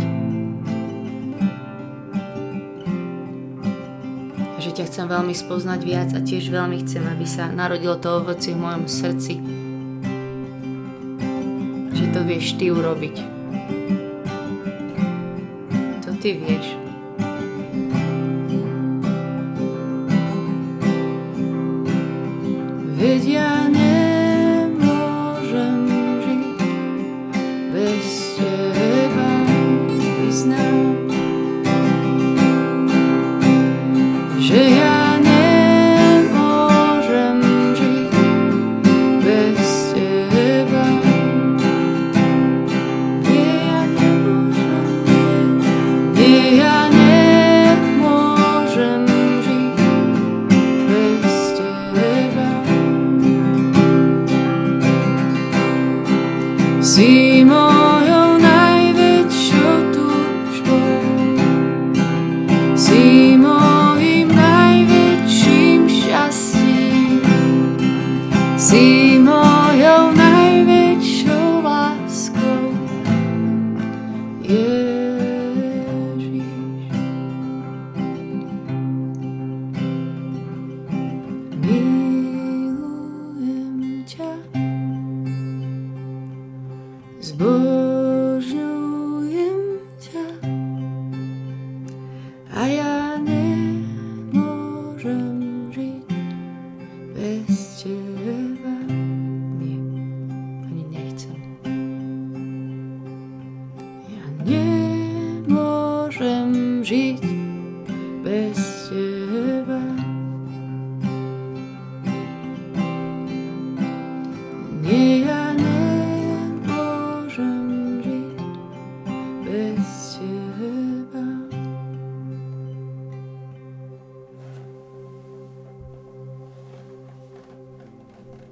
A 4.56 4.58
že 4.58 4.72
ťa 4.72 4.88
chcem 4.88 5.04
veľmi 5.04 5.36
spoznať 5.36 5.80
viac 5.84 6.16
a 6.16 6.24
tiež 6.24 6.48
veľmi 6.48 6.80
chcem, 6.80 7.04
aby 7.04 7.28
sa 7.28 7.52
narodilo 7.52 8.00
to 8.00 8.24
ovocie 8.24 8.56
v 8.56 8.64
mojom 8.64 8.88
srdci. 8.88 9.36
Že 11.92 12.04
to 12.16 12.20
vieš 12.24 12.56
ty 12.56 12.72
urobiť 12.72 13.37
ty 16.18 16.34
vieš. 16.34 16.66
Veď 22.98 23.37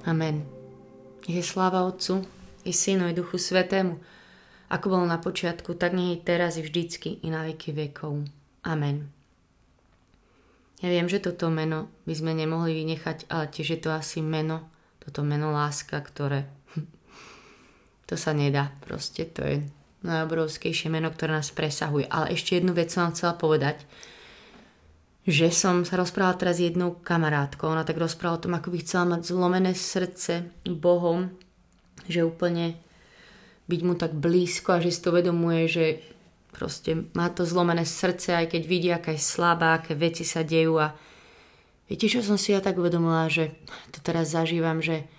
Amen. 0.06 0.46
Je 1.26 1.42
sláva 1.42 1.82
Otcu, 1.82 2.22
i 2.62 2.70
Synu, 2.70 3.10
i 3.10 3.14
Duchu 3.14 3.42
Svetému, 3.42 3.98
ako 4.70 4.86
bol 4.86 5.02
na 5.02 5.18
počiatku, 5.18 5.74
tak 5.74 5.98
nie 5.98 6.14
je 6.14 6.22
teraz 6.22 6.54
i 6.58 6.62
vždycky, 6.62 7.18
i 7.22 7.28
na 7.30 7.42
veky 7.42 7.74
vekov. 7.74 8.22
Amen. 8.62 9.10
Ja 10.78 10.94
viem, 10.94 11.10
že 11.10 11.18
toto 11.18 11.50
meno 11.50 11.90
by 12.06 12.14
sme 12.14 12.38
nemohli 12.38 12.70
vynechať, 12.86 13.26
ale 13.26 13.50
tiež 13.50 13.66
je 13.74 13.80
to 13.82 13.90
asi 13.90 14.22
meno, 14.22 14.70
toto 15.02 15.26
meno 15.26 15.50
láska, 15.50 15.98
ktoré 15.98 16.46
to 18.08 18.14
sa 18.14 18.30
nedá. 18.30 18.70
Proste 18.86 19.26
to 19.26 19.42
je 19.42 19.66
najobrovskejšie 20.06 20.86
meno, 20.86 21.10
ktoré 21.10 21.34
nás 21.34 21.50
presahuje. 21.50 22.06
Ale 22.06 22.30
ešte 22.30 22.62
jednu 22.62 22.78
vec 22.78 22.94
som 22.94 23.10
vám 23.10 23.14
chcela 23.18 23.34
povedať, 23.34 23.82
že 25.26 25.50
som 25.50 25.82
sa 25.82 25.98
rozprávala 25.98 26.38
teraz 26.38 26.62
s 26.62 26.70
jednou 26.70 27.02
kamarátkou. 27.02 27.66
Ona 27.66 27.82
tak 27.82 27.98
rozprávala 27.98 28.38
o 28.38 28.44
tom, 28.46 28.54
ako 28.54 28.70
by 28.70 28.78
chcela 28.86 29.04
mať 29.18 29.22
zlomené 29.26 29.74
srdce 29.74 30.46
Bohom, 30.62 31.34
že 32.06 32.22
úplne 32.22 32.78
byť 33.66 33.80
mu 33.82 33.98
tak 33.98 34.14
blízko 34.14 34.78
a 34.78 34.82
že 34.82 34.94
si 34.94 35.02
to 35.02 35.10
vedomuje, 35.10 35.66
že 35.66 35.86
proste 36.54 37.10
má 37.18 37.26
to 37.34 37.42
zlomené 37.42 37.82
srdce, 37.82 38.38
aj 38.38 38.54
keď 38.54 38.62
vidí, 38.64 38.88
aká 38.94 39.10
je 39.12 39.20
slabá, 39.20 39.76
aké 39.76 39.98
veci 39.98 40.22
sa 40.22 40.46
dejú 40.46 40.78
a 40.78 40.94
viete, 41.90 42.06
čo 42.06 42.22
som 42.22 42.38
si 42.38 42.54
ja 42.54 42.62
tak 42.62 42.78
uvedomila, 42.78 43.26
že 43.26 43.58
to 43.90 43.98
teraz 43.98 44.30
zažívam, 44.30 44.78
že 44.78 45.10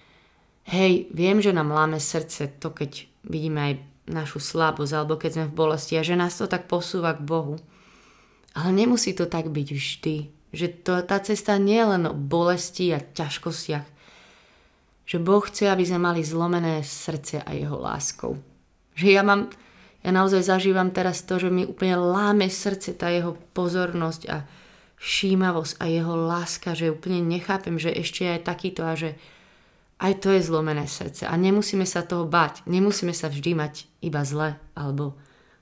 hej, 0.71 1.11
viem, 1.11 1.43
že 1.43 1.51
nám 1.51 1.75
láme 1.75 1.99
srdce 1.99 2.47
to, 2.63 2.71
keď 2.71 3.11
vidíme 3.27 3.59
aj 3.59 3.73
našu 4.07 4.39
slabosť, 4.39 4.93
alebo 4.95 5.19
keď 5.19 5.31
sme 5.35 5.45
v 5.51 5.57
bolesti 5.57 5.99
a 5.99 6.07
že 6.07 6.15
nás 6.15 6.39
to 6.39 6.47
tak 6.47 6.71
posúva 6.71 7.11
k 7.11 7.27
Bohu. 7.27 7.59
Ale 8.57 8.73
nemusí 8.73 9.13
to 9.13 9.29
tak 9.29 9.53
byť 9.53 9.67
vždy. 9.69 10.15
Že 10.49 10.67
to, 10.81 10.93
tá 11.05 11.21
cesta 11.21 11.61
nie 11.61 11.77
je 11.77 11.87
len 11.93 12.03
o 12.09 12.17
bolesti 12.17 12.89
a 12.89 12.97
ťažkostiach. 12.97 13.85
Že 15.05 15.17
Boh 15.21 15.45
chce, 15.45 15.69
aby 15.69 15.85
sme 15.85 16.01
mali 16.01 16.25
zlomené 16.25 16.81
srdce 16.81 17.45
a 17.45 17.53
jeho 17.53 17.77
láskou. 17.77 18.41
Že 18.97 19.07
ja 19.13 19.21
mám, 19.21 19.53
ja 20.01 20.09
naozaj 20.09 20.41
zažívam 20.41 20.89
teraz 20.89 21.21
to, 21.21 21.37
že 21.37 21.53
mi 21.53 21.69
úplne 21.69 22.01
láme 22.01 22.49
srdce 22.49 22.97
tá 22.97 23.13
jeho 23.13 23.37
pozornosť 23.53 24.21
a 24.25 24.41
všímavosť 24.97 25.77
a 25.77 25.85
jeho 25.85 26.17
láska, 26.17 26.73
že 26.73 26.89
úplne 26.89 27.21
nechápem, 27.21 27.77
že 27.77 27.93
ešte 27.93 28.25
aj 28.25 28.49
takýto 28.49 28.81
a 28.81 28.97
že 28.97 29.13
aj 30.01 30.17
to 30.25 30.33
je 30.33 30.41
zlomené 30.41 30.89
srdce 30.89 31.29
a 31.29 31.33
nemusíme 31.37 31.85
sa 31.85 32.01
toho 32.01 32.25
bať. 32.25 32.65
Nemusíme 32.65 33.13
sa 33.13 33.29
vždy 33.29 33.53
mať 33.53 33.85
iba 34.01 34.25
zle 34.25 34.57
alebo 34.73 35.13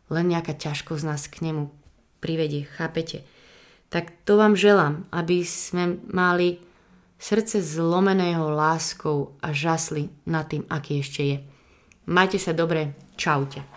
len 0.07 0.31
nejaká 0.31 0.55
ťažkosť 0.55 1.03
nás 1.03 1.27
k 1.27 1.51
nemu 1.51 1.84
privedie, 2.25 2.65
chápete? 2.65 3.21
Tak 3.93 4.25
to 4.25 4.41
vám 4.41 4.57
želám, 4.57 5.05
aby 5.13 5.45
sme 5.45 6.01
mali 6.09 6.57
srdce 7.21 7.61
zlomeného 7.61 8.49
láskou 8.49 9.37
a 9.45 9.53
žasli 9.53 10.09
nad 10.25 10.49
tým, 10.49 10.65
aký 10.65 11.05
ešte 11.05 11.21
je. 11.21 11.37
Majte 12.09 12.41
sa 12.41 12.57
dobre, 12.57 12.97
čaute. 13.13 13.74